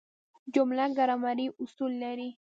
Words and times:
جمله 0.53 0.85
ګرامري 0.97 1.47
اصول 1.63 1.91
لري. 2.03 2.29